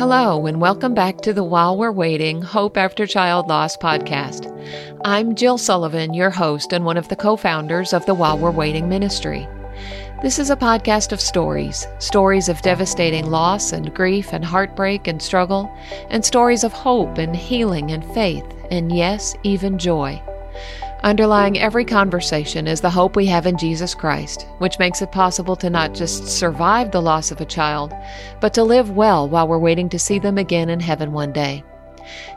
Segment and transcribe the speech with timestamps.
[0.00, 4.48] Hello, and welcome back to the While We're Waiting Hope After Child Loss podcast.
[5.04, 8.50] I'm Jill Sullivan, your host and one of the co founders of the While We're
[8.50, 9.46] Waiting ministry.
[10.22, 15.20] This is a podcast of stories stories of devastating loss and grief and heartbreak and
[15.20, 15.70] struggle,
[16.08, 20.18] and stories of hope and healing and faith, and yes, even joy.
[21.02, 25.56] Underlying every conversation is the hope we have in Jesus Christ, which makes it possible
[25.56, 27.94] to not just survive the loss of a child,
[28.38, 31.64] but to live well while we're waiting to see them again in heaven one day.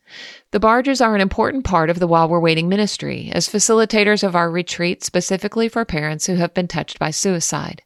[0.51, 4.35] The Barges are an important part of the While We're Waiting ministry as facilitators of
[4.35, 7.83] our retreat specifically for parents who have been touched by suicide.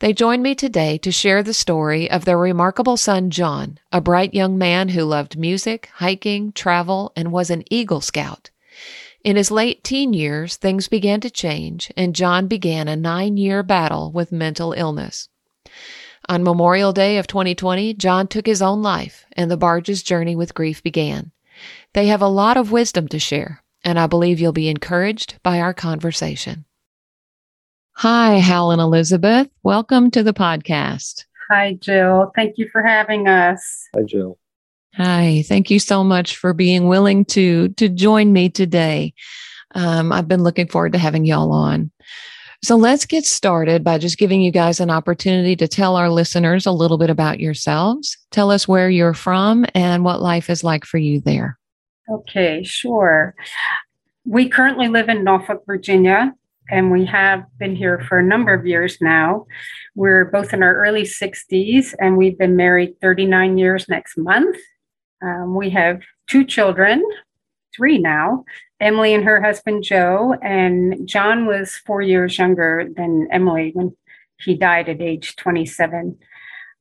[0.00, 4.34] They join me today to share the story of their remarkable son, John, a bright
[4.34, 8.50] young man who loved music, hiking, travel, and was an Eagle Scout.
[9.24, 13.62] In his late teen years, things began to change, and John began a nine year
[13.62, 15.30] battle with mental illness.
[16.28, 20.54] On Memorial Day of 2020, John took his own life, and the Barge's journey with
[20.54, 21.32] grief began.
[21.96, 25.60] They have a lot of wisdom to share, and I believe you'll be encouraged by
[25.60, 26.66] our conversation.
[27.94, 29.48] Hi, Hal and Elizabeth.
[29.62, 31.24] Welcome to the podcast.
[31.48, 32.32] Hi, Jill.
[32.36, 33.88] Thank you for having us.
[33.94, 34.36] Hi, Jill.
[34.96, 35.42] Hi.
[35.48, 39.14] Thank you so much for being willing to to join me today.
[39.74, 41.90] Um, I've been looking forward to having y'all on.
[42.62, 46.66] So let's get started by just giving you guys an opportunity to tell our listeners
[46.66, 48.18] a little bit about yourselves.
[48.32, 51.58] Tell us where you're from and what life is like for you there.
[52.08, 53.34] Okay, sure.
[54.24, 56.34] We currently live in Norfolk, Virginia,
[56.70, 59.46] and we have been here for a number of years now.
[59.94, 64.56] We're both in our early 60s, and we've been married 39 years next month.
[65.22, 67.02] Um, we have two children,
[67.74, 68.44] three now
[68.80, 73.96] Emily and her husband Joe, and John was four years younger than Emily when
[74.38, 76.18] he died at age 27.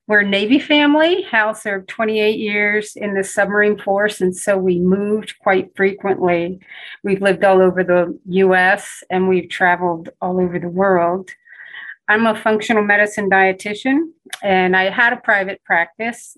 [0.07, 1.23] We're a Navy family.
[1.23, 6.59] Hal served 28 years in the submarine force, and so we moved quite frequently.
[7.03, 11.31] We've lived all over the US and we've traveled all over the world.
[12.07, 14.11] I'm a functional medicine dietitian,
[14.43, 16.37] and I had a private practice.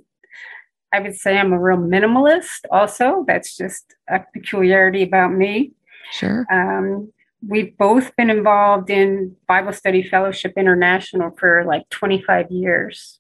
[0.94, 3.26] I would say I'm a real minimalist, also.
[3.28, 5.74] That's just a peculiarity about me.
[6.14, 6.46] Sure.
[6.50, 7.12] Um,
[7.46, 13.20] we've both been involved in Bible Study Fellowship International for like 25 years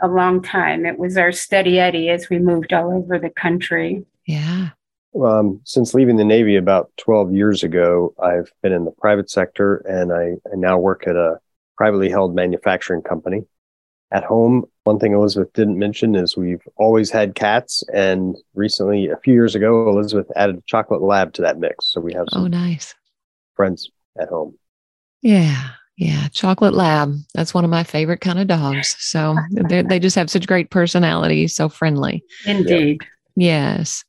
[0.00, 0.86] a long time.
[0.86, 4.04] It was our steady Eddie as we moved all over the country.
[4.26, 4.70] Yeah.
[5.20, 9.76] Um, since leaving the Navy about 12 years ago, I've been in the private sector
[9.78, 11.38] and I, I now work at a
[11.76, 13.42] privately held manufacturing company.
[14.10, 17.84] At home, one thing Elizabeth didn't mention is we've always had cats.
[17.92, 21.86] And recently, a few years ago, Elizabeth added a chocolate lab to that mix.
[21.86, 22.94] So we have some oh, nice.
[23.54, 24.56] friends at home.
[25.20, 25.70] Yeah.
[25.98, 27.16] Yeah, chocolate lab.
[27.34, 28.94] That's one of my favorite kind of dogs.
[29.00, 32.22] So they just have such great personality, so friendly.
[32.46, 33.00] Indeed.
[33.34, 34.04] Yes.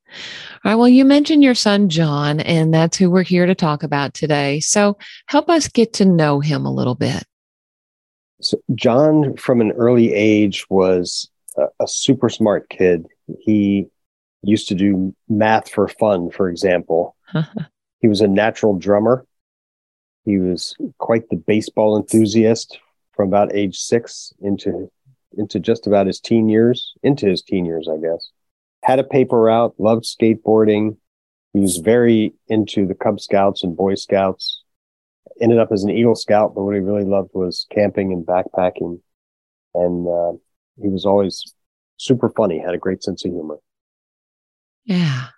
[0.64, 0.76] All right.
[0.76, 4.60] Well, you mentioned your son, John, and that's who we're here to talk about today.
[4.60, 7.24] So help us get to know him a little bit.
[8.40, 13.08] So John, from an early age, was a, a super smart kid.
[13.40, 13.88] He
[14.44, 17.16] used to do math for fun, for example.
[18.00, 19.26] he was a natural drummer.
[20.30, 22.78] He was quite the baseball enthusiast
[23.14, 24.92] from about age six into
[25.36, 28.30] into just about his teen years, into his teen years, I guess.
[28.84, 30.98] Had a paper route, loved skateboarding.
[31.54, 34.62] He was very into the Cub Scouts and Boy Scouts.
[35.42, 39.00] Ended up as an Eagle Scout, but what he really loved was camping and backpacking.
[39.74, 40.38] And uh,
[40.80, 41.56] he was always
[41.98, 43.58] super funny, had a great sense of humor.
[44.86, 45.30] Yeah.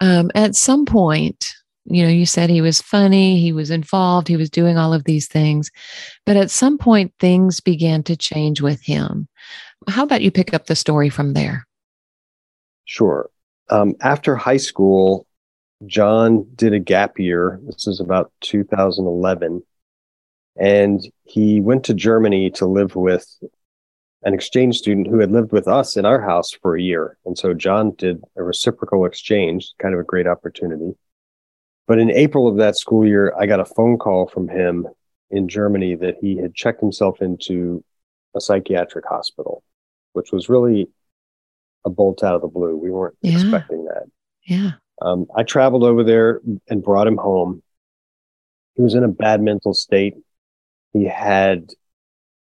[0.00, 1.54] Um, at some point,
[1.90, 5.04] you know, you said he was funny, he was involved, he was doing all of
[5.04, 5.70] these things.
[6.24, 9.28] But at some point, things began to change with him.
[9.88, 11.66] How about you pick up the story from there?
[12.84, 13.30] Sure.
[13.70, 15.26] Um, after high school,
[15.86, 17.60] John did a gap year.
[17.64, 19.62] This is about 2011.
[20.56, 23.26] And he went to Germany to live with
[24.22, 27.16] an exchange student who had lived with us in our house for a year.
[27.24, 30.94] And so John did a reciprocal exchange, kind of a great opportunity.
[31.90, 34.86] But in April of that school year, I got a phone call from him
[35.28, 37.82] in Germany that he had checked himself into
[38.36, 39.64] a psychiatric hospital,
[40.12, 40.86] which was really
[41.84, 42.76] a bolt out of the blue.
[42.76, 43.32] We weren't yeah.
[43.32, 44.04] expecting that.
[44.46, 44.70] Yeah.
[45.02, 47.60] Um, I traveled over there and brought him home.
[48.76, 50.14] He was in a bad mental state.
[50.92, 51.70] He had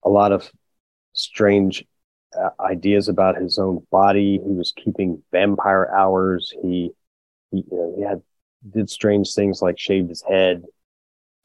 [0.04, 0.52] a lot of
[1.14, 1.86] strange
[2.38, 4.42] uh, ideas about his own body.
[4.44, 6.52] He was keeping vampire hours.
[6.60, 6.90] He,
[7.50, 8.20] he, you know, he had
[8.68, 10.64] did strange things like shaved his head.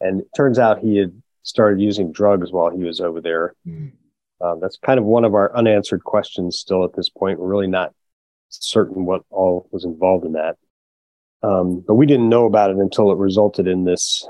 [0.01, 1.13] And it turns out he had
[1.43, 3.55] started using drugs while he was over there.
[3.67, 3.91] Mm.
[4.41, 7.39] Um, that's kind of one of our unanswered questions still at this point.
[7.39, 7.93] We're really not
[8.49, 10.57] certain what all was involved in that.
[11.43, 14.27] Um, but we didn't know about it until it resulted in this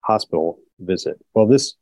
[0.00, 1.18] hospital visit.
[1.34, 1.74] Well, this,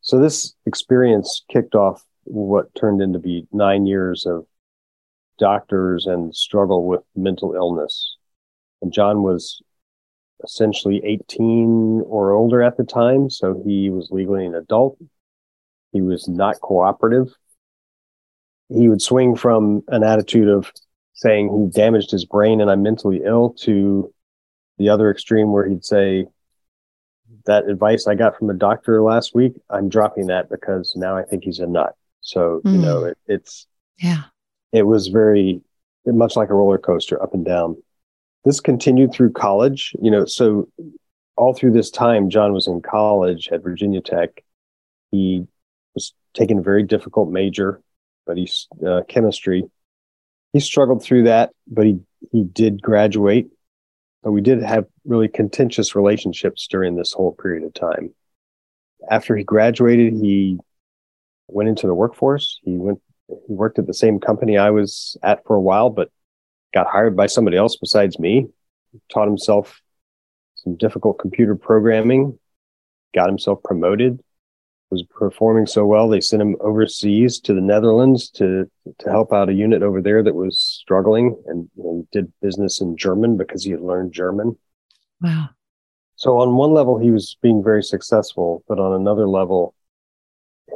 [0.00, 4.46] so this experience kicked off what turned into be nine years of
[5.38, 8.16] doctors and struggle with mental illness.
[8.82, 9.62] And John was
[10.42, 13.30] essentially 18 or older at the time.
[13.30, 14.98] So he was legally an adult.
[15.92, 17.34] He was not cooperative.
[18.68, 20.72] He would swing from an attitude of
[21.14, 24.12] saying he damaged his brain and I'm mentally ill to
[24.78, 26.26] the other extreme where he'd say,
[27.46, 31.22] that advice I got from a doctor last week, I'm dropping that because now I
[31.22, 31.94] think he's a nut.
[32.20, 32.72] So, mm.
[32.72, 33.66] you know, it, it's,
[33.98, 34.24] yeah,
[34.72, 35.60] it was very
[36.06, 37.82] much like a roller coaster up and down.
[38.44, 40.68] This continued through college, you know, so
[41.36, 44.42] all through this time, John was in college at Virginia Tech.
[45.10, 45.46] He
[45.94, 47.80] was taking a very difficult major,
[48.26, 49.64] but he's uh, chemistry.
[50.52, 52.00] He struggled through that, but he,
[52.32, 53.50] he did graduate.
[54.22, 58.14] But we did have really contentious relationships during this whole period of time.
[59.10, 60.58] After he graduated, he
[61.48, 62.60] went into the workforce.
[62.62, 66.10] He went, he worked at the same company I was at for a while, but
[66.72, 68.48] got hired by somebody else besides me.
[69.12, 69.80] Taught himself
[70.56, 72.38] some difficult computer programming,
[73.14, 74.20] got himself promoted,
[74.90, 78.68] was performing so well they sent him overseas to the Netherlands to
[78.98, 82.80] to help out a unit over there that was struggling, and you know, did business
[82.80, 84.58] in German because he had learned German.
[85.20, 85.50] Wow!
[86.16, 89.74] So on one level, he was being very successful, but on another level,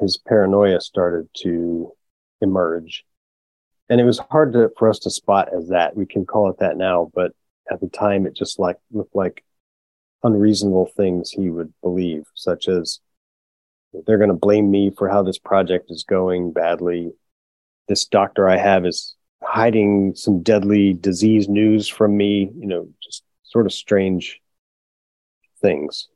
[0.00, 1.92] his paranoia started to
[2.40, 3.04] emerge.
[3.88, 5.96] And it was hard to, for us to spot as that.
[5.96, 7.32] We can call it that now, but
[7.70, 9.44] at the time it just like looked like
[10.22, 13.00] unreasonable things he would believe, such as
[14.06, 17.12] they're going to blame me for how this project is going badly.
[17.88, 23.22] This doctor I have is hiding some deadly disease news from me, you know, just
[23.42, 24.40] sort of strange
[25.60, 26.08] things.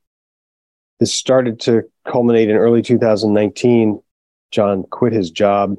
[0.98, 4.02] This started to culminate in early 2019.
[4.50, 5.76] John quit his job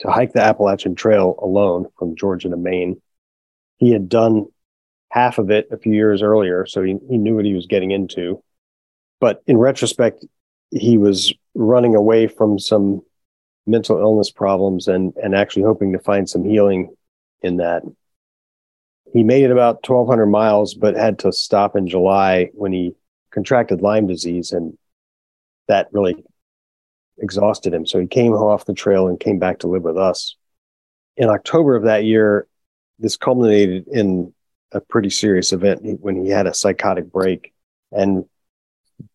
[0.00, 3.00] to hike the Appalachian Trail alone from Georgia to Maine.
[3.78, 4.46] He had done
[5.10, 7.90] half of it a few years earlier, so he, he knew what he was getting
[7.90, 8.42] into.
[9.20, 10.24] But in retrospect,
[10.70, 13.02] he was running away from some
[13.66, 16.94] mental illness problems and, and actually hoping to find some healing
[17.42, 17.82] in that.
[19.12, 22.94] He made it about 1,200 miles, but had to stop in July when he
[23.32, 24.78] contracted Lyme disease, and
[25.68, 26.24] that really
[27.20, 27.86] exhausted him.
[27.86, 30.36] So he came off the trail and came back to live with us.
[31.16, 32.46] In October of that year,
[32.98, 34.32] this culminated in
[34.72, 37.52] a pretty serious event when he had a psychotic break
[37.92, 38.24] and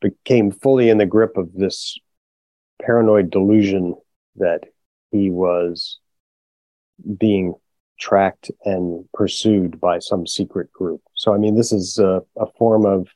[0.02, 1.98] became fully in the grip of this
[2.82, 3.96] paranoid delusion
[4.36, 4.64] that
[5.12, 6.00] he was
[7.18, 7.54] being
[8.00, 11.02] tracked and pursued by some secret group.
[11.14, 13.08] So, I mean, this is a, a form of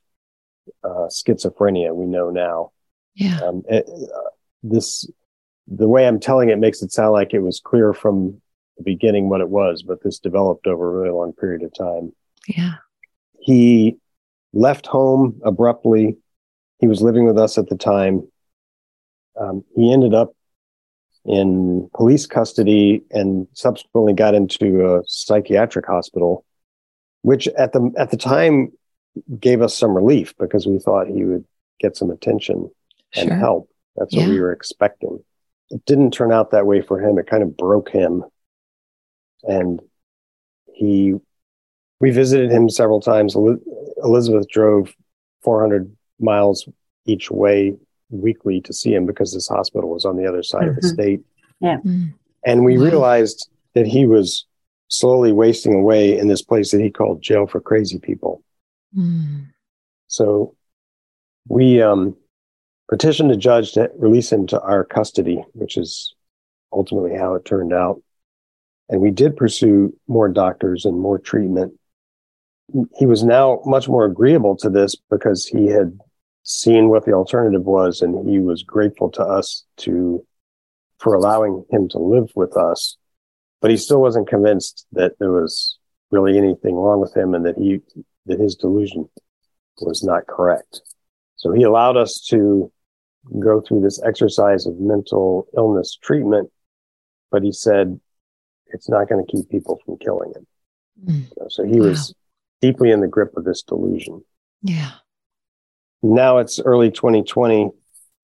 [0.84, 2.72] uh, schizophrenia we know now.
[3.16, 3.40] Yeah.
[3.42, 4.30] Um, it, uh,
[4.64, 5.10] this,
[5.68, 8.42] the way I'm telling it makes it sound like it was clear from
[8.78, 12.14] the beginning what it was, but this developed over a really long period of time.
[12.48, 12.76] Yeah.
[13.40, 13.98] He
[14.54, 16.18] left home abruptly.
[16.80, 18.28] He was living with us at the time.
[19.40, 20.34] Um, he ended up
[21.26, 26.46] in police custody and subsequently got into a psychiatric hospital,
[27.22, 28.72] which at the at the time
[29.40, 31.46] gave us some relief because we thought he would
[31.80, 32.70] get some attention
[33.16, 33.38] and sure.
[33.38, 33.69] help.
[34.00, 34.22] That's yeah.
[34.22, 35.24] what we were expecting.
[35.70, 37.20] It didn't turn out that way for him.
[37.20, 38.24] It kind of broke him.
[39.44, 39.82] And
[40.74, 41.14] he,
[42.00, 43.36] we visited him several times.
[44.04, 44.94] Elizabeth drove
[45.44, 46.68] 400 miles
[47.06, 47.76] each way
[48.10, 50.70] weekly to see him because this hospital was on the other side mm-hmm.
[50.70, 50.94] of the mm-hmm.
[50.94, 51.20] state.
[51.60, 51.78] Yeah.
[51.86, 52.14] Mm.
[52.46, 54.46] And we realized that he was
[54.88, 58.44] slowly wasting away in this place that he called jail for crazy people.
[58.98, 59.48] Mm.
[60.08, 60.56] So
[61.48, 62.16] we um,
[62.90, 66.14] petitioned a judge to release him to our custody, which is
[66.74, 68.02] ultimately how it turned out.
[68.90, 71.74] And we did pursue more doctors and more treatment.
[72.98, 75.98] He was now much more agreeable to this because he had
[76.44, 80.26] seen what the alternative was and he was grateful to us to
[80.98, 82.98] for allowing him to live with us
[83.62, 85.78] but he still wasn't convinced that there was
[86.12, 87.82] really anything wrong with him and that he
[88.26, 89.10] that his delusion
[89.82, 90.82] was not correct.
[91.36, 92.72] So he allowed us to
[93.40, 96.50] go through this exercise of mental illness treatment.
[97.32, 98.00] but he said
[98.68, 100.48] it's not going to keep people from killing him.
[101.06, 101.52] Mm.
[101.52, 101.88] So he wow.
[101.88, 102.14] was
[102.62, 104.24] deeply in the grip of this delusion.
[104.62, 104.92] Yeah.
[106.02, 107.70] Now it's early 2020,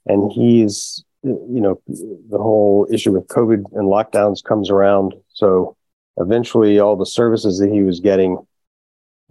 [0.06, 5.14] and he's, you know, the whole issue with COVID and lockdowns comes around.
[5.30, 5.76] So
[6.18, 8.38] eventually, all the services that he was getting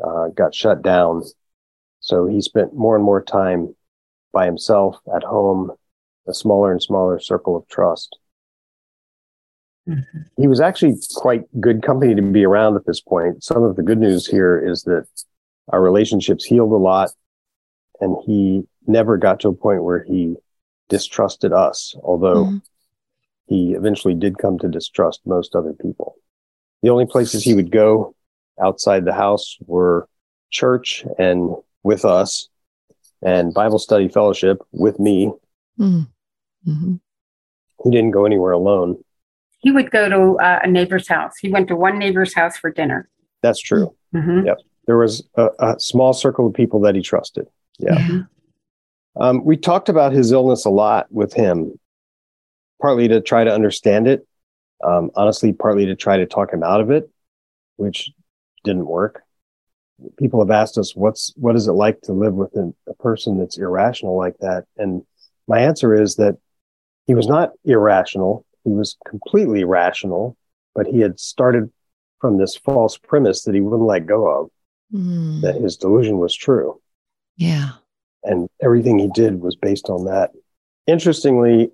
[0.04, 1.22] uh, got shut down.
[2.00, 3.74] So he spent more and more time
[4.34, 5.70] by himself at home,
[6.28, 8.18] a smaller and smaller circle of trust.
[9.88, 10.20] Mm-hmm.
[10.36, 13.42] He was actually quite good company to be around at this point.
[13.44, 15.06] Some of the good news here is that
[15.68, 17.10] our relationships healed a lot
[18.00, 20.34] and he never got to a point where he
[20.88, 22.56] distrusted us, although mm-hmm.
[23.46, 26.16] he eventually did come to distrust most other people.
[26.82, 28.14] The only places he would go
[28.60, 30.08] outside the house were
[30.50, 32.48] church and with us
[33.24, 35.32] and Bible study fellowship with me.
[35.78, 36.70] Mm-hmm.
[36.70, 36.94] mm-hmm.
[37.82, 39.02] He didn't go anywhere alone
[39.64, 41.38] he would go to uh, a neighbor's house.
[41.40, 43.08] He went to one neighbor's house for dinner.
[43.42, 43.96] That's true.
[44.14, 44.46] Mm-hmm.
[44.46, 44.58] Yep.
[44.86, 47.46] There was a, a, small circle of people that he trusted.
[47.78, 47.98] Yeah.
[47.98, 48.20] yeah.
[49.18, 51.78] Um, we talked about his illness a lot with him,
[52.82, 54.26] partly to try to understand it.
[54.86, 57.10] Um, honestly, partly to try to talk him out of it,
[57.76, 58.10] which
[58.64, 59.22] didn't work.
[60.18, 63.38] People have asked us, "What's what is it like to live with a, a person
[63.38, 65.02] that's irrational like that?" And
[65.46, 66.36] my answer is that
[67.06, 70.36] he was not irrational he was completely rational,
[70.74, 71.70] but he had started
[72.20, 74.50] from this false premise that he wouldn't let go of,
[74.92, 75.40] mm.
[75.42, 76.80] that his delusion was true.
[77.36, 77.70] Yeah.
[78.22, 80.30] And everything he did was based on that.
[80.86, 81.70] Interestingly,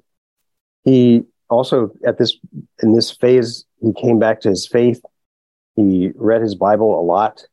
[0.85, 2.37] he also at this
[2.83, 5.01] in this phase he came back to his faith.
[5.77, 7.45] He read his Bible a lot.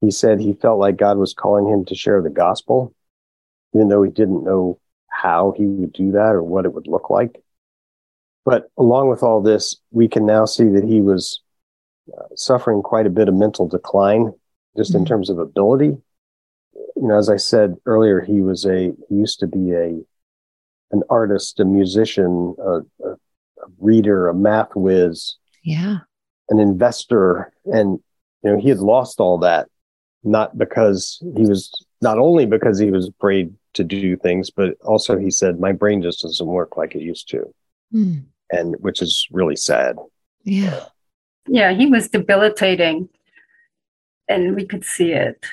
[0.00, 2.94] He said he felt like God was calling him to share the gospel,
[3.74, 4.78] even though he didn't know
[5.08, 7.42] how he would do that or what it would look like.
[8.44, 11.40] But along with all this, we can now see that he was
[12.16, 14.32] uh, suffering quite a bit of mental decline,
[14.76, 15.00] just mm-hmm.
[15.00, 15.96] in terms of ability.
[16.96, 19.98] You know, as I said earlier, he was a he used to be a
[20.90, 25.98] an artist, a musician, a, a, a reader, a math whiz, yeah,
[26.48, 27.98] an investor, and
[28.42, 29.68] you know he had lost all that,
[30.24, 35.18] not because he was not only because he was afraid to do things, but also
[35.18, 37.54] he said my brain just doesn't work like it used to.
[37.94, 39.96] Mm and which is really sad.
[40.44, 40.84] Yeah.
[41.46, 43.08] Yeah, he was debilitating
[44.28, 45.44] and we could see it.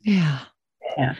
[0.00, 0.40] Yeah.
[0.96, 1.14] Yeah.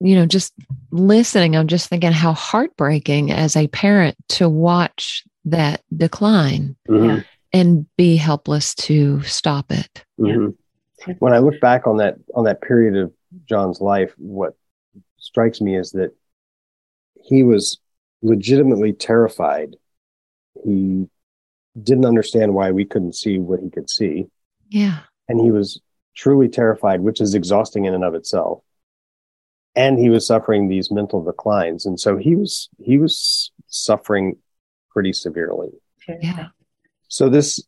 [0.00, 0.52] You know, just
[0.90, 7.20] listening, I'm just thinking how heartbreaking as a parent to watch that decline mm-hmm.
[7.52, 10.04] and be helpless to stop it.
[10.18, 10.50] Mm-hmm.
[11.18, 13.12] When I look back on that on that period of
[13.46, 14.54] John's life, what
[15.18, 16.14] strikes me is that
[17.22, 17.78] he was
[18.22, 19.76] legitimately terrified
[20.64, 21.08] he
[21.80, 24.26] didn't understand why we couldn't see what he could see.
[24.68, 25.00] Yeah.
[25.28, 25.80] And he was
[26.14, 28.62] truly terrified, which is exhausting in and of itself.
[29.74, 31.86] And he was suffering these mental declines.
[31.86, 34.36] And so he was he was suffering
[34.90, 35.70] pretty severely.
[36.20, 36.48] Yeah.
[37.08, 37.62] So this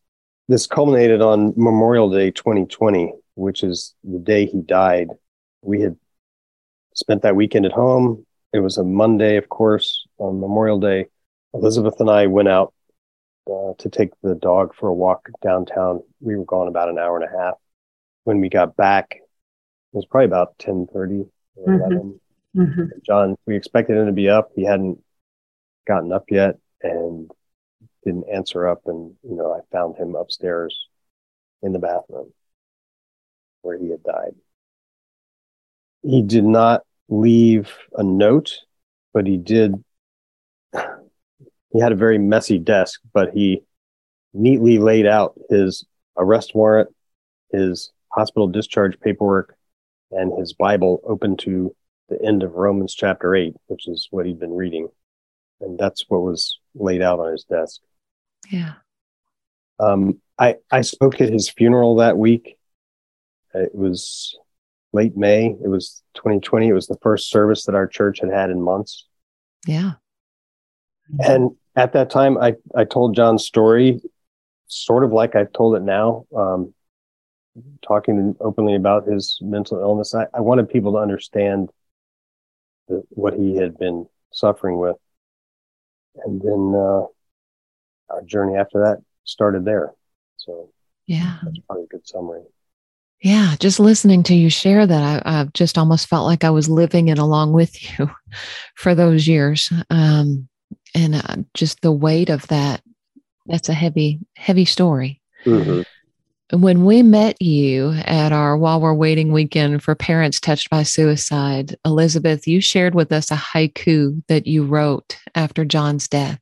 [0.49, 5.09] this culminated on Memorial Day 2020, which is the day he died.
[5.63, 5.97] We had
[6.95, 8.27] spent that weekend at home.
[8.53, 11.07] It was a Monday, of course, on Memorial Day.
[11.53, 12.73] Elizabeth and I went out
[13.51, 16.03] uh, to take the dog for a walk downtown.
[16.21, 17.55] We were gone about an hour and a half.
[18.25, 21.27] When we got back, it was probably about 10 30,
[21.67, 22.61] mm-hmm.
[22.61, 22.83] mm-hmm.
[23.05, 24.51] John, we expected him to be up.
[24.55, 24.99] He hadn't
[25.87, 27.31] gotten up yet and
[28.05, 28.83] didn't answer up.
[28.87, 30.89] And, you know, I found him upstairs
[31.63, 32.33] in the bathroom
[33.65, 34.35] where he had died.
[36.03, 38.59] He did not leave a note,
[39.13, 39.83] but he did
[41.75, 43.63] he had a very messy desk, but he
[44.33, 45.85] neatly laid out his
[46.17, 46.89] arrest warrant,
[47.53, 49.57] his hospital discharge paperwork,
[50.13, 51.75] and his Bible open to
[52.09, 54.89] the end of Romans chapter 8, which is what he'd been reading.
[55.61, 57.81] And that's what was laid out on his desk.
[58.51, 58.75] Yeah.
[59.81, 62.57] Um, I, I spoke at his funeral that week.
[63.55, 64.37] It was
[64.93, 65.47] late May.
[65.47, 66.69] It was 2020.
[66.69, 69.07] It was the first service that our church had had in months.
[69.67, 69.93] Yeah.
[71.21, 74.01] And at that time, I, I told John's story
[74.67, 76.75] sort of like I've told it now, um,
[77.87, 80.15] talking openly about his mental illness.
[80.15, 81.71] I, I wanted people to understand
[82.89, 84.97] the, what he had been suffering with.
[86.25, 87.07] And then uh,
[88.11, 89.93] our journey after that started there.
[90.37, 90.71] So,
[91.07, 92.43] yeah, that's probably a good summary.
[93.25, 96.69] Yeah, just listening to you share that, I, have just almost felt like I was
[96.69, 98.11] living it along with you
[98.75, 99.73] for those years.
[99.89, 100.47] Um,
[100.95, 102.83] and uh, just the weight of that
[103.47, 105.23] that's a heavy, heavy story.
[105.47, 105.87] Mhm.
[106.53, 111.77] When we met you at our While We're Waiting weekend for parents touched by suicide,
[111.87, 116.39] Elizabeth, you shared with us a haiku that you wrote after John's death.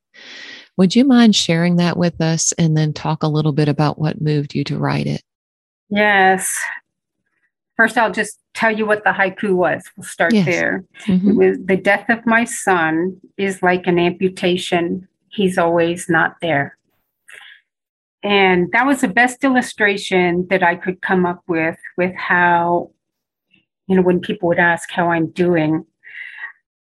[0.76, 4.20] Would you mind sharing that with us and then talk a little bit about what
[4.20, 5.22] moved you to write it?
[5.92, 6.50] Yes.
[7.76, 9.82] First, I'll just tell you what the haiku was.
[9.96, 10.46] We'll start Yes.
[10.46, 10.84] there.
[11.04, 11.30] Mhm.
[11.30, 15.06] It was the death of my son is like an amputation.
[15.28, 16.78] He's always not there.
[18.22, 22.90] And that was the best illustration that I could come up with, with how,
[23.87, 25.84] you know, when people would ask how I'm doing,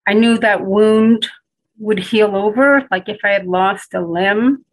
[0.06, 1.28] I knew that wound
[1.78, 4.66] would heal over, like if I had lost a limb.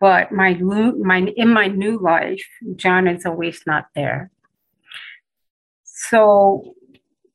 [0.00, 4.30] But my, my in my new life, John is always not there.
[5.82, 6.74] So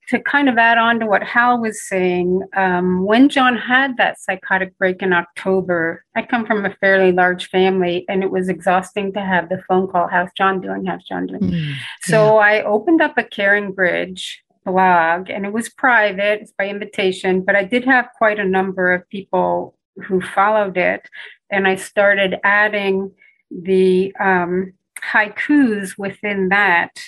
[0.10, 4.20] to kind of add on to what Hal was saying, um, when John had that
[4.20, 9.14] psychotic break in October, I come from a fairly large family, and it was exhausting
[9.14, 10.86] to have the phone call, "How's John doing?
[10.86, 14.24] How's John doing?" Mm, So I opened up a CaringBridge
[14.66, 18.94] blog, and it was private, it's by invitation, but I did have quite a number
[18.94, 21.10] of people who followed it,
[21.54, 23.12] and I started adding
[23.52, 24.74] the um,
[25.12, 27.00] haikus within that.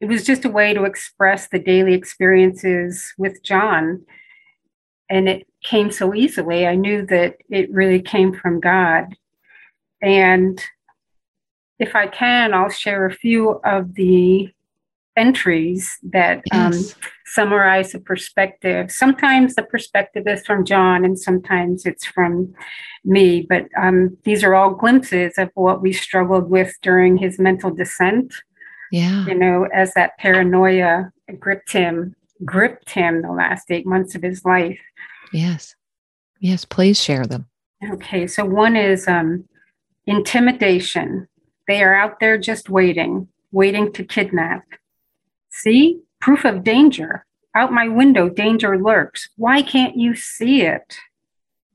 [0.00, 4.04] It was just a way to express the daily experiences with John,
[5.10, 6.66] and it came so easily.
[6.66, 9.16] I knew that it really came from God,
[10.00, 10.62] and
[11.80, 14.52] if I can, I'll share a few of the
[15.16, 16.72] entries that um,
[17.26, 18.90] summarize the perspective.
[18.90, 22.54] Sometimes the perspective is from John, and sometimes it's from
[23.04, 23.46] me.
[23.48, 28.34] But um, these are all glimpses of what we struggled with during his mental descent.
[28.90, 29.26] yeah.
[29.26, 32.14] You know, as that paranoia gripped him,
[32.44, 34.80] gripped him the last eight months of his life.
[35.32, 35.74] Yes.
[36.40, 36.64] Yes.
[36.64, 37.46] Please share them.
[37.92, 39.44] Okay, so one is um,
[40.06, 41.26] intimidation.
[41.66, 44.62] They are out there just waiting, waiting to kidnap.
[45.52, 47.24] See, proof of danger.
[47.54, 49.28] Out my window, danger lurks.
[49.36, 50.96] Why can't you see it?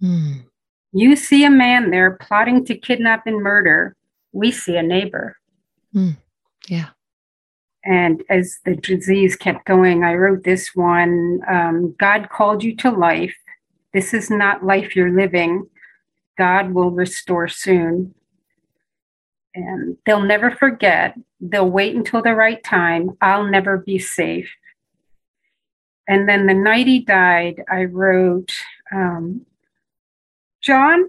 [0.01, 0.45] Mm,
[0.91, 3.95] You see a man there plotting to kidnap and murder.
[4.31, 5.37] We see a neighbor.
[6.67, 6.89] yeah.
[7.85, 12.91] And as the disease kept going, I wrote this one um, God called you to
[12.91, 13.35] life.
[13.93, 15.67] This is not life you're living.
[16.37, 18.13] God will restore soon.
[19.57, 21.15] And they'll never forget.
[21.41, 23.17] They'll wait until the right time.
[23.21, 24.49] I'll never be safe.
[26.07, 28.53] And then the night he died, I wrote,
[28.93, 29.47] um,
[30.61, 31.05] John,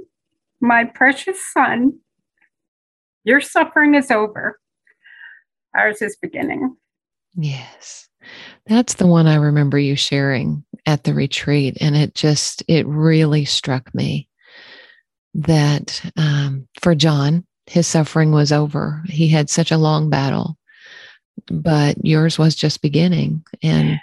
[0.60, 1.98] my precious son,
[3.22, 4.58] your suffering is over.
[5.76, 6.74] Ours is beginning.
[7.36, 8.08] Yes.
[8.66, 11.76] That's the one I remember you sharing at the retreat.
[11.82, 14.26] And it just, it really struck me
[15.34, 19.02] that um, for John, his suffering was over.
[19.08, 20.56] He had such a long battle,
[21.46, 23.44] but yours was just beginning.
[23.62, 24.00] And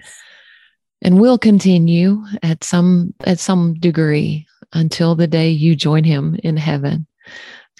[1.01, 6.57] and will continue at some at some degree until the day you join him in
[6.57, 7.07] heaven.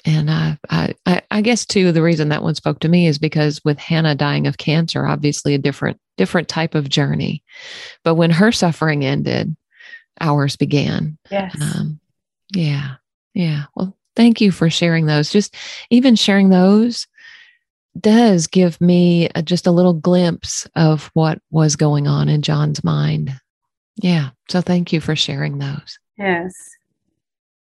[0.05, 3.17] And I, I, I I guess too, the reason that one spoke to me is
[3.17, 7.43] because with Hannah dying of cancer, obviously a different different type of journey.
[8.03, 9.55] But when her suffering ended,
[10.21, 11.17] ours began.
[11.31, 11.55] Yes.
[11.59, 11.99] Um,
[12.53, 12.95] yeah,
[13.33, 13.65] yeah.
[13.75, 15.29] Well, thank you for sharing those.
[15.29, 15.55] Just
[15.89, 17.07] even sharing those
[17.99, 22.83] does give me a, just a little glimpse of what was going on in John's
[22.83, 23.31] mind.
[23.97, 24.29] Yeah.
[24.49, 25.97] So thank you for sharing those.
[26.17, 26.53] Yes.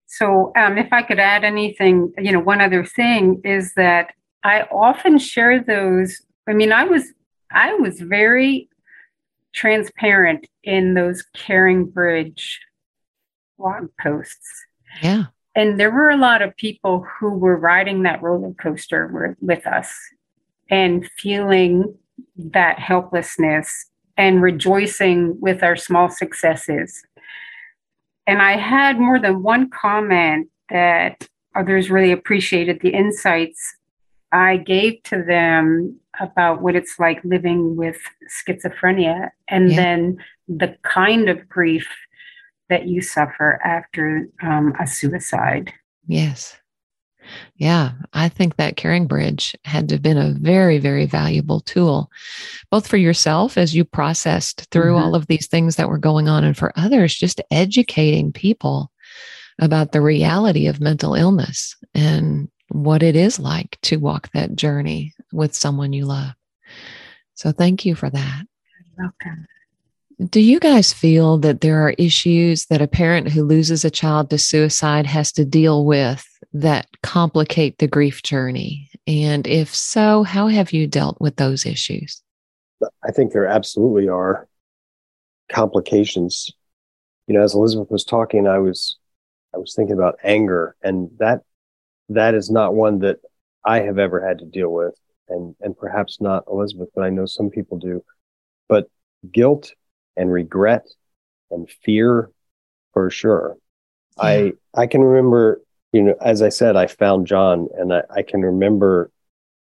[0.07, 4.63] So, um, if I could add anything, you know, one other thing is that I
[4.63, 6.21] often share those.
[6.49, 7.05] I mean, I was
[7.53, 8.69] I was very
[9.53, 12.57] transparent in those CaringBridge
[13.59, 14.67] blog posts,
[15.03, 15.25] Yeah.
[15.55, 19.93] And there were a lot of people who were riding that roller coaster with, us
[20.71, 21.95] and feeling
[22.37, 23.87] that helplessness
[24.17, 27.03] and rejoicing with our small successes.
[28.27, 33.77] And I had more than one comment that others really appreciated the insights
[34.31, 39.77] I gave to them about what it's like living with schizophrenia and Yeah.
[39.77, 41.89] then the kind of grief
[42.71, 45.73] that you suffer after um, a suicide.
[46.07, 46.57] Yes.
[47.57, 47.93] Yeah.
[48.15, 52.11] I think that CaringBridge had to have been a very, very valuable tool,
[52.71, 55.01] both for yourself as you processed through Mhm.
[55.03, 58.91] all of these things that were going on, and for others, just educating people
[59.61, 65.13] about the reality of mental illness and what it is like to walk that journey
[65.33, 66.33] with someone you love.
[67.35, 68.43] So, thank you for that.
[68.99, 69.47] Welcome.
[70.29, 74.29] Do you guys feel that there are issues that a parent who loses a child
[74.31, 78.91] to suicide has to deal with that complicate the grief journey?
[79.07, 82.23] And if so, how have you dealt with those issues?
[83.03, 84.47] I think there absolutely are
[85.51, 86.51] complications.
[87.27, 88.99] You know, as Elizabeth was talking, I was
[89.55, 91.41] I was thinking about anger, and that
[92.11, 93.21] that is not one that
[93.65, 94.95] I have ever had to deal with,
[95.31, 98.05] and and perhaps not Elizabeth, but I know some people do.
[98.69, 98.89] But
[99.33, 99.73] guilt
[100.17, 100.87] and regret
[101.51, 102.31] and fear,
[102.93, 103.57] for sure.
[104.17, 104.25] Yeah.
[104.25, 108.23] I I can remember, you know, as I said, I found John, and I, I
[108.23, 109.11] can remember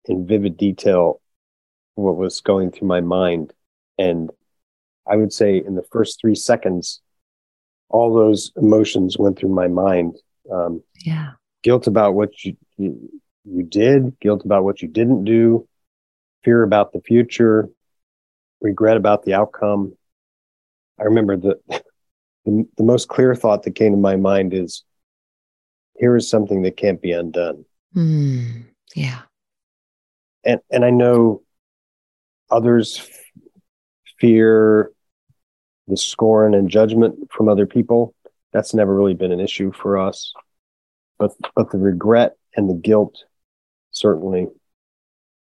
[0.04, 1.20] in vivid detail
[1.94, 3.52] what was going through my mind,
[3.98, 4.30] and
[5.06, 7.00] I would say in the first three seconds,
[7.88, 10.16] all those emotions went through my mind.
[10.52, 11.32] Um, yeah.
[11.62, 13.10] Guilt about what you, you,
[13.44, 15.66] you did, guilt about what you didn't do,
[16.44, 17.68] fear about the future,
[18.60, 19.96] regret about the outcome.
[21.00, 21.58] I remember the,
[22.44, 24.84] the, the most clear thought that came to my mind is
[25.96, 27.64] here is something that can't be undone.
[27.94, 29.22] Mm, yeah.
[30.44, 31.42] And and I know
[32.50, 33.08] others
[34.18, 34.92] fear
[35.88, 38.14] the scorn and judgment from other people.
[38.52, 40.32] That's never really been an issue for us.
[41.18, 43.24] But but the regret and the guilt
[43.90, 44.48] certainly.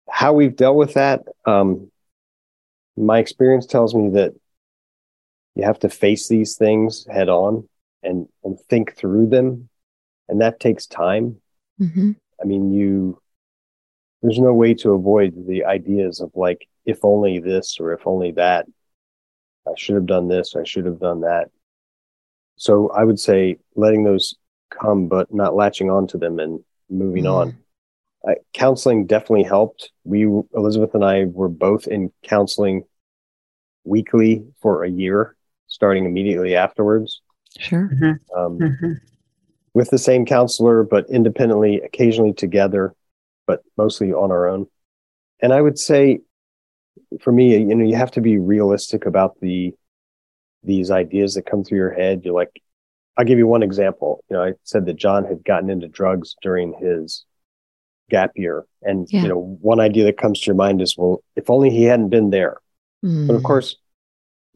[0.10, 1.92] How we've dealt with that, um,
[2.98, 4.34] my experience tells me that
[5.56, 7.68] you have to face these things head on
[8.04, 9.70] and, and think through them.
[10.28, 11.38] And that takes time.
[11.82, 12.12] Mm-hmm.
[12.42, 13.22] I mean, you,
[14.22, 18.32] there's no way to avoid the ideas of like, if only this or if only
[18.34, 18.66] that.
[19.68, 20.56] I should have done this.
[20.56, 21.50] I should have done that.
[22.58, 24.36] So I would say letting those
[24.70, 26.60] come, but not latching onto them and
[26.90, 27.34] moving mm.
[27.34, 27.58] on.
[28.28, 29.92] I, counseling definitely helped.
[30.04, 32.84] We, Elizabeth and I, were both in counseling
[33.86, 35.36] weekly for a year,
[35.70, 37.22] starting immediately afterwards.
[37.58, 37.90] Sure.
[37.94, 38.40] Mm-hmm.
[38.40, 38.94] Um, mm-hmm.
[39.74, 42.94] With the same counselor, but independently, occasionally together,
[43.48, 44.68] but mostly on our own.
[45.42, 46.20] And I would say
[47.22, 49.74] for me, you know, you have to be realistic about the
[50.64, 52.22] these ideas that come through your head.
[52.26, 52.62] You're like,
[53.18, 54.24] I'll give you one example.
[54.30, 57.26] You know, I said that John had gotten into drugs during his
[58.10, 59.22] gap year, and yeah.
[59.22, 62.10] you know, one idea that comes to your mind is, well, if only he hadn't
[62.10, 62.58] been there.
[63.06, 63.28] Mm.
[63.28, 63.78] But of course,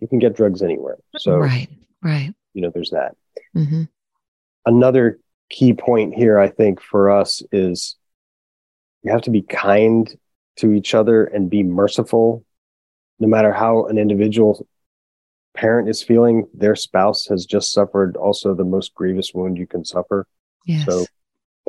[0.04, 0.98] you can get drugs anywhere.
[1.18, 1.70] So right,
[2.02, 2.34] right.
[2.54, 3.16] You know, there's that.
[3.56, 3.84] Mm-hmm.
[4.66, 5.18] Another
[5.50, 7.96] key point here, I think, for us is
[9.02, 10.14] you have to be kind
[10.58, 12.44] to each other and be merciful
[13.20, 14.68] no matter how an individual
[15.56, 19.86] parent is feeling their spouse has just suffered also the most grievous wound you can
[19.86, 20.28] suffer
[20.66, 20.86] yes.
[20.86, 21.06] so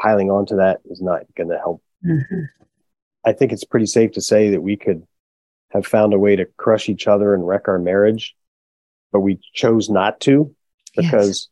[0.00, 2.40] piling onto that is not going to help mm-hmm.
[3.24, 5.06] i think it's pretty safe to say that we could
[5.74, 8.34] have found a way to crush each other and wreck our marriage
[9.12, 10.54] but we chose not to
[10.96, 11.48] because yes.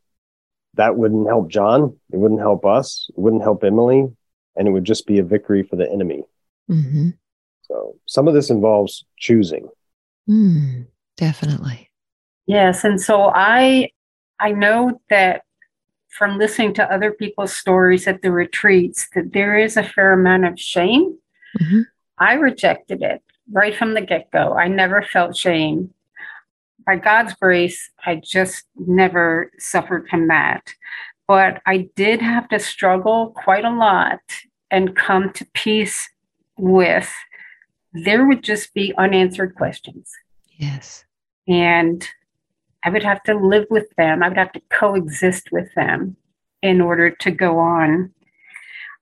[0.74, 4.06] that wouldn't help john it wouldn't help us it wouldn't help emily
[4.56, 6.22] and it would just be a victory for the enemy
[6.70, 7.10] mm-hmm.
[7.72, 9.68] So some of this involves choosing.
[10.28, 11.90] Mm, definitely.
[12.46, 13.90] Yes, and so I
[14.38, 15.42] I know that
[16.10, 20.44] from listening to other people's stories at the retreats that there is a fair amount
[20.44, 21.16] of shame.
[21.60, 21.80] Mm-hmm.
[22.18, 24.54] I rejected it right from the get go.
[24.54, 25.92] I never felt shame.
[26.86, 30.72] By God's grace, I just never suffered from that.
[31.28, 34.20] But I did have to struggle quite a lot
[34.70, 36.08] and come to peace
[36.56, 37.12] with
[37.92, 40.10] there would just be unanswered questions.
[40.58, 41.04] Yes.
[41.46, 42.06] And
[42.84, 44.22] I would have to live with them.
[44.22, 46.16] I would have to coexist with them
[46.62, 48.12] in order to go on.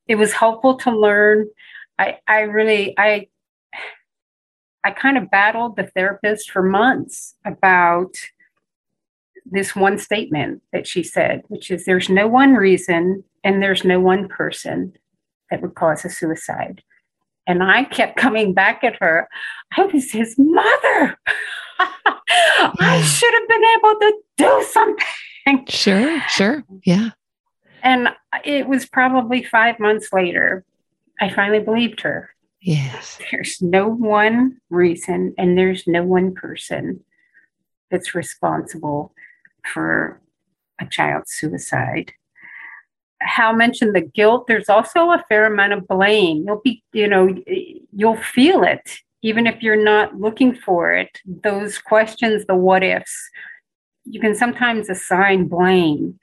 [0.08, 1.48] It was helpful to learn.
[2.00, 3.28] I, I really, I,
[4.82, 8.14] I kind of battled the therapist for months about
[9.44, 14.00] this one statement that she said, which is there's no one reason and there's no
[14.00, 14.94] one person
[15.50, 16.82] that would cause a suicide.
[17.46, 19.28] And I kept coming back at her.
[19.76, 21.18] Oh, I was his mother.
[21.78, 25.66] I should have been able to do something.
[25.68, 26.64] Sure, sure.
[26.84, 27.10] Yeah.
[27.82, 28.08] And
[28.44, 30.64] it was probably five months later,
[31.20, 32.30] I finally believed her.
[32.62, 33.18] Yes.
[33.30, 37.00] There's no one reason and there's no one person
[37.90, 39.14] that's responsible
[39.72, 40.20] for
[40.80, 42.12] a child's suicide.
[43.20, 46.44] Hal mentioned the guilt, there's also a fair amount of blame.
[46.46, 47.34] You'll be, you know,
[47.92, 51.20] you'll feel it even if you're not looking for it.
[51.26, 53.14] Those questions, the what ifs,
[54.04, 56.18] you can sometimes assign blame.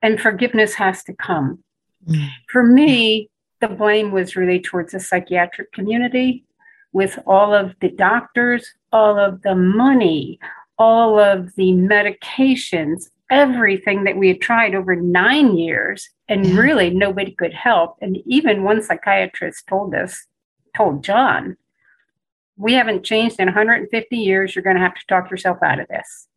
[0.00, 1.64] And forgiveness has to come.
[2.08, 2.28] Mm.
[2.50, 6.44] For me, the blame was really towards the psychiatric community
[6.92, 10.38] with all of the doctors, all of the money,
[10.78, 16.60] all of the medications, everything that we had tried over nine years, and Yeah.
[16.60, 17.96] really nobody could help.
[18.00, 20.26] And even one psychiatrist told us,
[20.76, 21.56] told John,
[22.56, 24.54] we haven't changed in 150 years.
[24.54, 26.28] You're going to have to talk yourself out of this.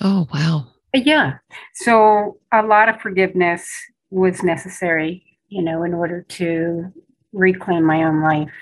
[0.00, 0.66] Oh, wow.
[0.92, 1.38] Yeah.
[1.74, 3.68] So a lot of forgiveness
[4.10, 6.92] was necessary, you know, in order to
[7.32, 8.52] reclaim my own life.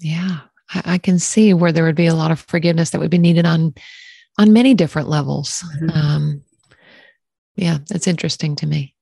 [0.00, 0.40] Yeah.
[0.72, 3.18] I, I can see where there would be a lot of forgiveness that would be
[3.18, 3.74] needed on
[4.38, 5.62] on many different levels.
[5.80, 5.94] Mhm.
[5.94, 6.42] Um,
[7.56, 8.94] yeah, that's interesting to me.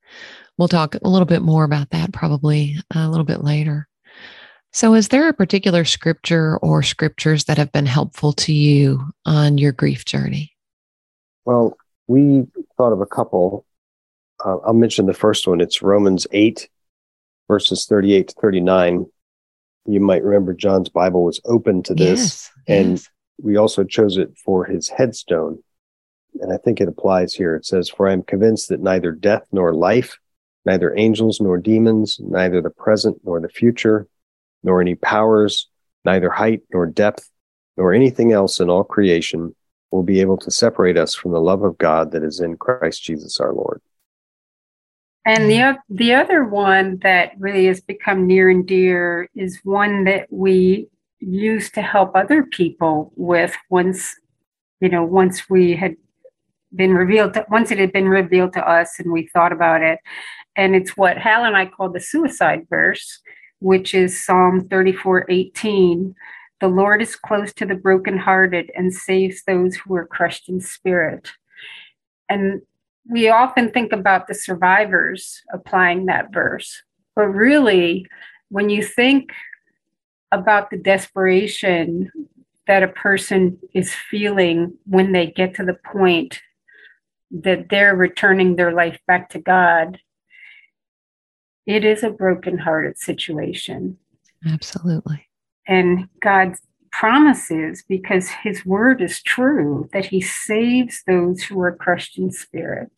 [0.57, 3.89] We'll talk a little bit more about that probably a little bit later.
[4.73, 9.59] So, is there a particular scripture or scriptures that have been helpful to you on
[9.59, 10.53] your grief journey?
[11.45, 12.47] Well, we
[12.77, 13.65] thought of a couple.
[14.45, 15.61] Uh, I'll mention the first one.
[15.61, 16.69] It's Romans 8,
[17.49, 19.07] verses 38 to 39.
[19.87, 22.21] You might remember John's Bible was open to this.
[22.21, 22.51] Yes.
[22.67, 23.09] and- yes.
[23.43, 25.63] we also chose it for his headstone.
[26.41, 27.57] And I think it applies here.
[27.57, 30.19] It says, For I am convinced that neither death nor life,
[30.65, 34.07] neither angels nor demons, neither the present nor the future,
[34.63, 35.69] nor any powers,
[36.05, 37.29] neither height nor depth,
[37.77, 39.55] nor anything else in all creation
[39.91, 43.03] will be able to separate us from the love of God that is in Christ
[43.03, 43.81] Jesus our Lord.
[45.29, 50.27] And the, the other one that really has become near and dear is one that
[50.31, 50.89] we
[51.21, 54.17] used to help other people with once,
[54.81, 55.97] you know, once we had
[56.75, 59.99] been revealed, to, once it had been revealed to us and we thought about it.
[60.57, 63.21] And it's what Hal and I call the suicide verse,
[63.61, 66.15] which is Psalm 34 18.
[66.63, 71.33] The Lord is close to the brokenhearted and saves those who are crushed in spirit.
[72.31, 72.63] And
[73.09, 76.83] we often think about the survivors applying that verse,
[77.17, 78.07] but really,
[78.51, 79.33] when you think
[80.31, 82.11] about the desperation
[82.67, 86.41] that a person is feeling when they get to the point
[87.31, 89.99] that they're returning their life back to God,
[91.67, 93.99] it is a brokenhearted situation.
[94.47, 95.27] Absolutely.
[95.67, 96.55] And God
[96.93, 102.91] promises, because his word is true, that he saves those who are crushed in spirit.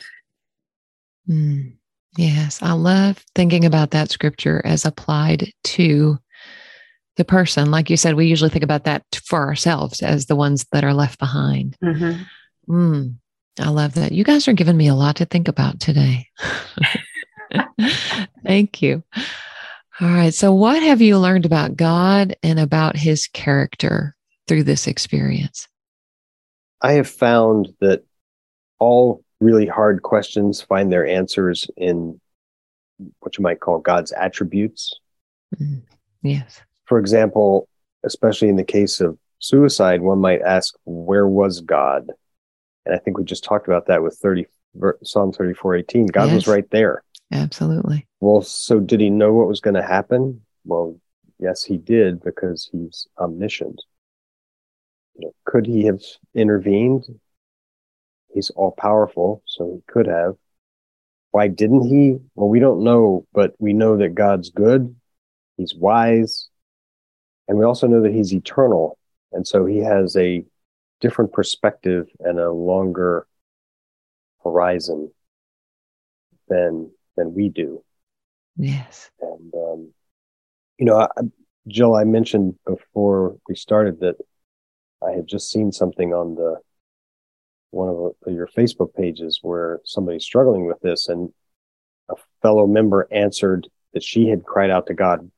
[1.29, 1.77] Mm.
[2.17, 2.61] Yes.
[2.63, 6.19] I love thinking about that scripture as applied to
[7.17, 7.71] the person.
[7.71, 10.95] Like you said, we usually think about that for ourselves as the ones that are
[10.95, 11.77] left behind.
[12.69, 13.15] Mm,
[13.61, 14.13] I love that.
[14.13, 16.29] You guys are giving me a lot to think about today.
[18.45, 19.03] Thank you.
[20.01, 20.33] All right.
[20.33, 24.17] So, what have you learned about God and about his character
[24.49, 25.69] through this experience?
[26.81, 28.05] I have found that
[28.79, 32.19] all really hard questions find their answers in
[33.21, 34.99] what you might call God's attributes.
[35.61, 35.83] Mm,
[36.23, 36.61] Yes.
[36.87, 37.69] For example,
[38.05, 42.11] especially in the case of suicide, one might ask, where was God?
[42.85, 44.47] And I think we just talked about that with 30,
[45.03, 46.07] Psalm 34 18.
[46.07, 46.35] God Yes.
[46.35, 47.03] was right there.
[47.33, 48.07] Absolutely.
[48.21, 50.43] Well, so did he know what was going to happen?
[50.65, 50.99] Well,
[51.39, 53.81] yes, he did because he's omniscient.
[55.15, 56.01] You know, could he have
[56.35, 57.05] intervened?
[58.33, 60.35] He's all powerful, so he could have.
[61.31, 62.19] Why didn't he?
[62.35, 64.95] Well, we don't know, but we know that God's good.
[65.57, 66.49] He's wise.
[67.47, 68.99] And we also know that he's eternal.
[69.33, 70.45] And so he has a
[71.01, 73.27] different perspective and a longer
[74.43, 75.13] horizon
[76.49, 77.83] than than we do.
[78.57, 79.11] Yes.
[79.21, 79.93] And um,
[80.79, 81.07] you know, I,
[81.69, 84.17] Jill, I mentioned before we started that
[85.07, 86.57] I had just seen something on the
[87.71, 91.33] one of your Facebook pages where somebody's struggling with this, and
[92.09, 95.31] a fellow member answered that she had cried out to God,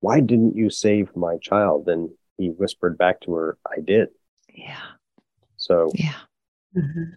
[0.00, 4.08] "Why didn't you save my child?" And he whispered back to her, "I did."
[4.54, 4.80] Yeah.
[5.56, 6.20] So Yeah.
[6.74, 7.14] Mhm.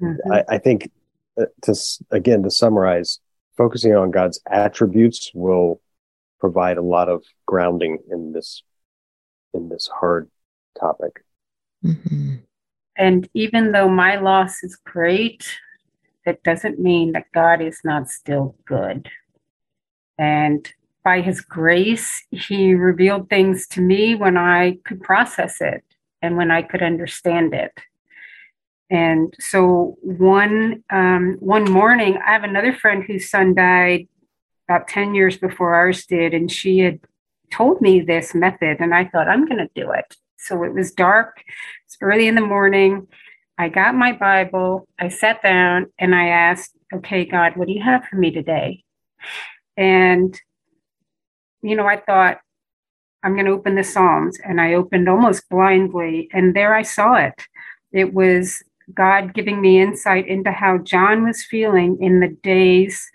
[0.00, 0.18] Mhm.
[0.32, 0.88] I, I think uh,
[1.62, 1.74] to
[2.10, 3.20] again to summarize,
[3.56, 5.80] focusing on God's attributes will
[6.40, 8.62] provide a lot of grounding in this
[9.52, 10.30] in this hard
[10.78, 11.24] topic.
[11.82, 12.36] hmm
[12.96, 15.58] And even though my loss is great,
[16.24, 19.08] that doesn't mean that God is not still good.
[20.18, 20.70] And
[21.04, 25.84] by his grace, he revealed things to me when I could process it
[26.22, 27.72] and when I could understand it.
[28.94, 34.06] And so one um, one morning, I have another friend whose son died
[34.68, 37.00] about 10 years before ours did, and she had
[37.52, 40.16] told me this method, and I thought, I'm going to do it.
[40.38, 41.42] So it was dark,
[41.86, 43.08] it's early in the morning.
[43.58, 47.82] I got my Bible, I sat down, and I asked, Okay, God, what do you
[47.82, 48.84] have for me today?
[49.76, 50.40] And,
[51.62, 52.38] you know, I thought,
[53.24, 57.14] I'm going to open the Psalms, and I opened almost blindly, and there I saw
[57.14, 57.34] it.
[57.90, 63.10] It was God giving me insight into how John was feeling in the days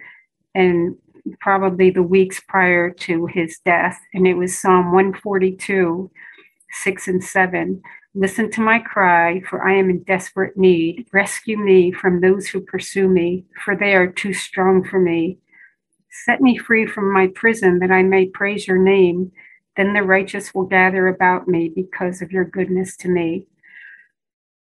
[0.56, 0.96] and
[1.40, 4.00] probably the weeks prior to his death.
[4.14, 6.10] And it was Psalm 142,
[6.72, 7.82] 6 and 7.
[8.16, 11.06] Listen to my cry, for I am in desperate need.
[11.14, 15.38] Rescue me from those who pursue me, for they are too strong for me.
[16.26, 19.32] Set me free from my prison that I may praise your name.
[19.78, 23.46] Then the righteous will gather about me because of your goodness to me.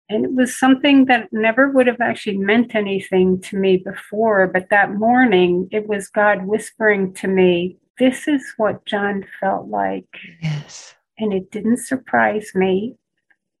[0.08, 4.46] And it was something that never would have actually meant anything to me before.
[4.46, 10.08] But that morning, it was God whispering to me, This is what John felt like.
[10.40, 10.94] Yes.
[11.18, 12.96] And it didn't surprise me.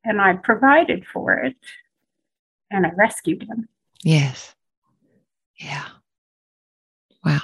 [0.04, 1.56] And I provided for it.
[2.70, 3.68] And I rescued him.
[4.04, 4.54] Yes.
[5.56, 5.86] Yeah.
[7.24, 7.40] Wow.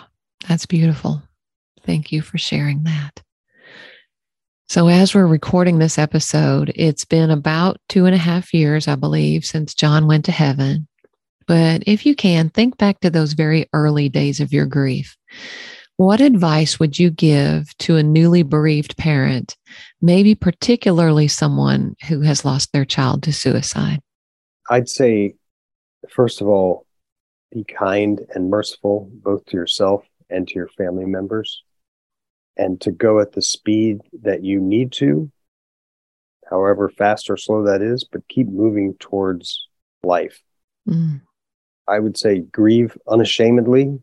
[0.49, 1.23] That's beautiful.
[1.85, 3.23] Thank you for sharing that.
[4.73, 8.95] So, as we're recording this episode, it's been about two and a half years, I
[8.95, 10.89] believe, since John went to heaven.
[11.47, 15.15] But if you can, think back to those very early days of your grief.
[15.99, 19.59] What advice would you give to a newly bereaved parent,
[20.01, 24.01] maybe particularly someone who has lost their child to suicide?
[24.71, 25.35] I'd say,
[26.09, 26.87] first of all,
[27.53, 31.63] be kind and merciful both to yourself and to your family members
[32.57, 35.31] and to go at the speed that you need to,
[36.49, 39.67] however fast or slow that is, but keep moving towards
[40.03, 40.43] life.
[40.89, 41.23] Mm.
[41.89, 44.01] I would say grieve unashamedly.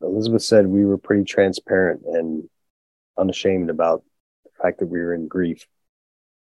[0.00, 2.48] Elizabeth said we were pretty transparent and
[3.16, 4.04] unashamed about
[4.44, 5.66] the fact that we were in grief.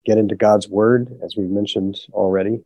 [0.05, 2.61] Get into God's word, as we've mentioned already.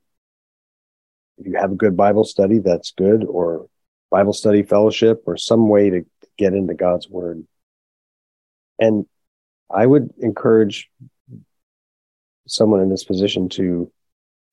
[1.39, 3.69] If you have a good Bible study, that's good, or
[4.11, 6.05] Bible study fellowship, or some way to
[6.37, 7.45] get into God's word.
[8.83, 9.07] And
[9.71, 10.91] I would encourage
[12.49, 13.93] someone in this position to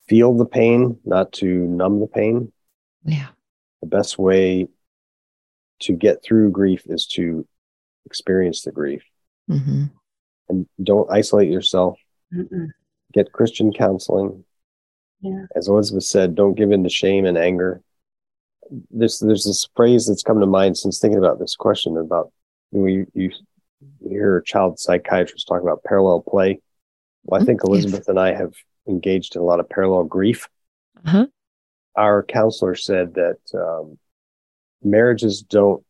[0.08, 2.52] feel the pain, not to numb the pain.
[3.04, 3.26] Yeah.
[3.80, 4.68] The best way
[5.80, 7.44] to get through grief is to
[8.06, 9.02] experience the grief.
[9.50, 9.86] Mm-hmm.
[10.48, 11.98] And don't isolate yourself.
[12.32, 12.68] Mm-mm.
[13.12, 14.44] Get Christian counseling.
[15.22, 15.46] Yeah.
[15.56, 17.82] As Elizabeth said, don't give in to shame and anger.
[18.92, 22.30] There's there's this phrase that's come to mind since thinking about this question about
[22.70, 23.30] you, know, you, you
[24.00, 26.60] you hear a child psychiatrist talk about parallel play.
[27.24, 27.72] Well, I think mm-hmm.
[27.72, 28.08] Elizabeth yes.
[28.08, 28.52] and I have
[28.88, 30.48] engaged in a lot of parallel grief.
[31.04, 31.26] Uh-huh.
[31.96, 33.98] Our counselor said that um,
[34.82, 35.84] marriages don't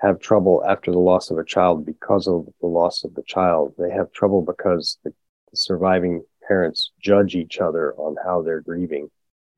[0.00, 3.74] have trouble after the loss of a child because of the loss of the child.
[3.78, 5.10] They have trouble because the,
[5.50, 9.08] the surviving parents judge each other on how they're grieving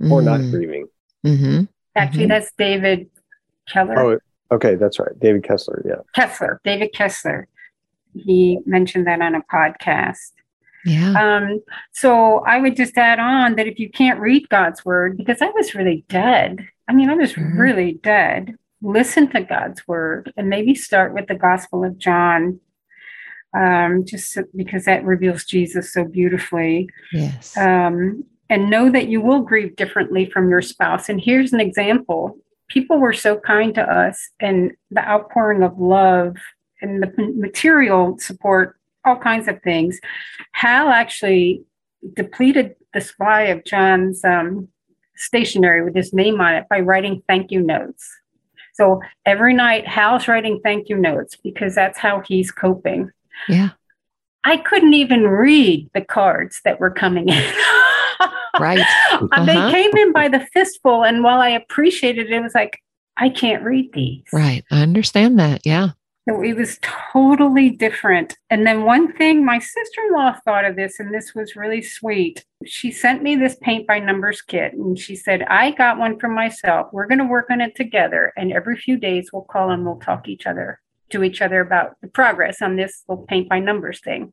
[0.03, 0.13] mm-hmm.
[0.13, 0.51] or not mm.
[0.51, 0.87] grieving.
[1.25, 1.65] Mm-hmm.
[1.95, 2.29] Actually, mm-hmm.
[2.29, 3.09] that's David
[3.69, 4.21] Keller.
[4.51, 5.19] Oh, okay, that's right.
[5.19, 5.83] David Kessler.
[5.87, 6.03] Yeah.
[6.15, 6.61] Kessler.
[6.65, 7.49] David Kessler
[8.25, 10.33] he mentioned that on a podcast.
[10.85, 11.15] Yeah.
[11.15, 15.43] Um, so I would just add on that if you can't read God's word, because
[15.43, 16.67] I was really dead.
[16.89, 17.59] I mean, I was mm-hmm.
[17.59, 18.55] really dead.
[18.83, 22.61] Listen to God's word and maybe start with the Gospel of John,
[23.57, 26.89] um, just because that reveals Jesus so beautifully.
[27.13, 27.57] Yes.
[27.57, 31.09] Um, and know that you will grieve differently from your spouse.
[31.09, 36.37] And here's an example people were so kind to us, and the outpouring of love
[36.81, 39.99] and the material support, all kinds of things.
[40.53, 41.65] Hal actually
[42.15, 44.69] depleted the supply of John's um,
[45.17, 48.09] stationery with his name on it by writing thank you notes.
[48.75, 53.11] So every night, Hal's writing thank you notes because that's how he's coping.
[53.49, 53.71] Yeah.
[54.45, 57.55] I couldn't even read the cards that were coming in.
[58.61, 58.79] right.
[59.13, 59.45] Uh-huh.
[59.45, 61.05] They came in by the fistful.
[61.05, 62.79] And while I appreciated it, it was like,
[63.17, 64.25] I can't read these.
[64.31, 64.63] Right.
[64.71, 65.63] I understand that.
[65.65, 65.91] Yeah.
[66.29, 68.37] So it was totally different.
[68.51, 71.83] And then one thing my sister in law thought of this, and this was really
[71.83, 72.45] sweet.
[72.65, 76.29] She sent me this paint by numbers kit and she said, I got one for
[76.29, 76.89] myself.
[76.93, 78.33] We're going to work on it together.
[78.37, 80.81] And every few days we'll call and we'll talk each other
[81.11, 84.33] to each other about the progress on this little paint by numbers thing.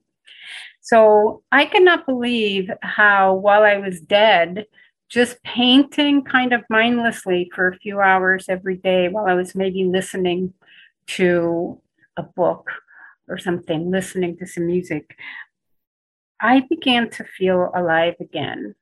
[0.81, 4.65] So I cannot believe how while I was dead,
[5.09, 9.83] just painting kind of mindlessly for a few hours every day while I was maybe
[9.83, 10.55] listening
[11.07, 11.79] to
[12.17, 12.69] a book
[13.27, 15.17] or something, listening to some music,
[16.41, 18.75] I began to feel alive again.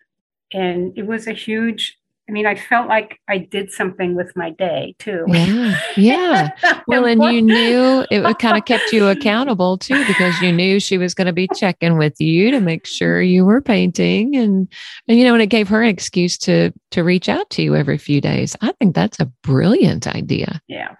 [0.51, 1.97] And it was a huge,
[2.27, 5.25] I mean, I felt like I did something with my day too.
[5.27, 5.79] Yeah.
[5.97, 6.51] Yeah.
[6.87, 10.97] well, and you knew it kind of kept you accountable too, because you knew she
[10.97, 14.35] was going to be checking with you to make sure you were painting.
[14.35, 14.71] And,
[15.07, 17.75] and, you know, and it gave her an excuse to, to reach out to you
[17.75, 18.55] every few days.
[18.61, 20.61] I think that's a brilliant idea.
[20.67, 20.95] Yeah.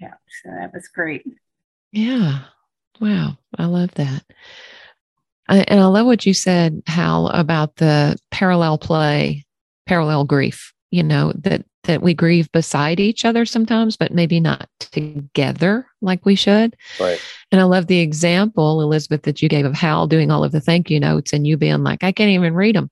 [0.00, 0.14] Yeah.
[0.42, 1.24] So that was great.
[1.92, 2.40] Yeah.
[3.00, 3.38] Wow.
[3.56, 4.24] I love that.
[5.48, 9.44] I, and I love what you said, Hal, about the parallel play
[9.86, 14.68] parallel grief, you know, that that we grieve beside each other sometimes, but maybe not
[14.78, 16.74] together like we should.
[16.98, 17.20] Right.
[17.52, 20.62] And I love the example, Elizabeth, that you gave of Hal doing all of the
[20.62, 22.90] thank you notes and you being like, I can't even read them.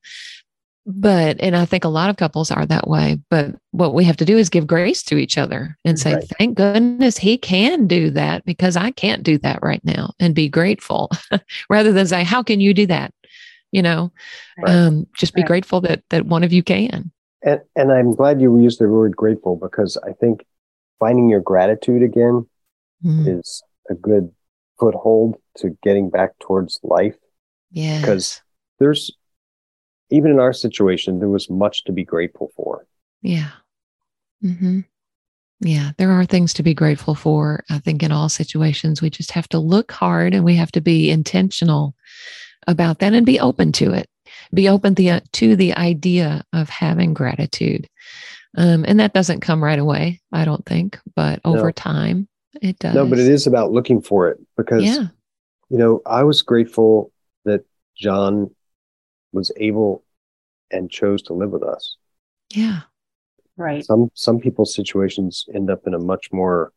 [0.84, 3.20] But, and I think a lot of couples are that way.
[3.30, 6.28] But what we have to do is give grace to each other and say, right.
[6.38, 10.48] thank goodness he can do that because I can't do that right now and be
[10.48, 11.10] grateful
[11.70, 13.14] rather than say, how can you do that?
[13.70, 14.12] You know,
[14.58, 14.74] right.
[14.74, 15.48] um, just be right.
[15.48, 17.12] grateful that, that one of you can.
[17.42, 20.44] And, and I'm glad you used the word grateful because I think
[20.98, 22.46] finding your gratitude again
[23.04, 23.38] mm.
[23.38, 24.30] is a good
[24.78, 27.16] foothold to getting back towards life.
[27.70, 28.00] Yeah.
[28.00, 28.42] Because
[28.78, 29.10] there's,
[30.12, 32.86] even in our situation, there was much to be grateful for.
[33.22, 33.50] Yeah.
[34.44, 34.80] Mm-hmm.
[35.64, 37.62] Yeah, there are things to be grateful for.
[37.70, 40.80] I think in all situations, we just have to look hard and we have to
[40.80, 41.94] be intentional
[42.66, 44.08] about that and be open to it
[44.52, 47.88] be open the, to the idea of having gratitude.
[48.56, 51.72] Um, and that doesn't come right away, I don't think, but over no.
[51.72, 52.28] time
[52.60, 52.94] it does.
[52.94, 55.06] No, but it is about looking for it because, yeah.
[55.70, 57.10] you know, I was grateful
[57.44, 57.64] that
[57.96, 58.54] John
[59.32, 60.04] was able
[60.70, 61.96] and chose to live with us.
[62.50, 62.80] Yeah.
[63.56, 63.84] Right.
[63.84, 66.72] Some some people's situations end up in a much more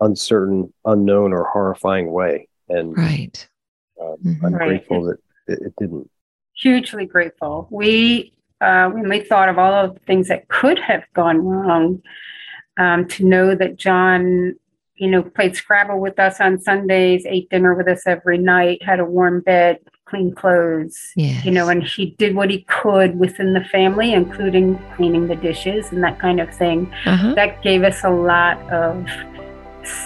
[0.00, 2.48] uncertain, unknown, or horrifying way.
[2.68, 3.48] And right.
[4.00, 4.46] Um, mm-hmm.
[4.46, 4.68] I'm right.
[4.68, 6.08] grateful that it, it, didn't
[6.54, 7.66] hugely grateful.
[7.70, 12.02] We, uh, when we thought of all of the things that could have gone wrong,
[12.78, 14.54] um, to know that John,
[14.94, 19.00] you know, played Scrabble with us on Sundays, ate dinner with us every night, had
[19.00, 19.78] a warm bed,
[20.12, 21.42] clean clothes, yes.
[21.42, 25.90] you know, and he did what he could within the family, including cleaning the dishes
[25.90, 26.92] and that kind of thing.
[27.06, 27.32] Uh-huh.
[27.32, 29.08] That gave us a lot of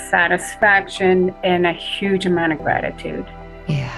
[0.08, 3.26] satisfaction and a huge amount of gratitude.
[3.66, 3.92] Yeah.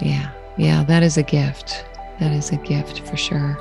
[0.00, 0.30] Yeah.
[0.56, 1.84] Yeah, that is a gift.
[2.18, 3.58] That is a gift for sure.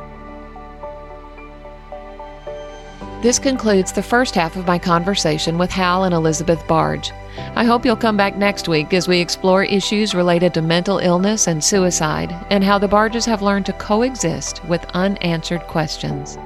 [3.21, 7.11] This concludes the first half of my conversation with Hal and Elizabeth Barge.
[7.55, 11.47] I hope you'll come back next week as we explore issues related to mental illness
[11.47, 16.37] and suicide and how the Barges have learned to coexist with unanswered questions.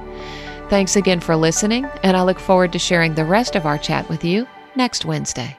[0.68, 4.08] Thanks again for listening, and I look forward to sharing the rest of our chat
[4.08, 5.56] with you next Wednesday.